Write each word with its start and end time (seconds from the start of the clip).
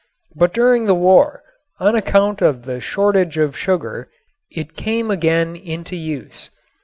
But 0.35 0.51
during 0.51 0.85
the 0.87 0.95
war, 0.95 1.43
on 1.79 1.95
account 1.95 2.41
of 2.41 2.63
the 2.65 2.81
shortage 2.81 3.37
of 3.37 3.55
sugar, 3.55 4.09
it 4.49 4.75
came 4.75 5.11
again 5.11 5.55
into 5.55 5.95
use. 5.95 6.49